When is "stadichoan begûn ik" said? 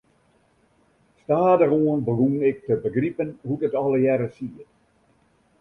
1.19-2.57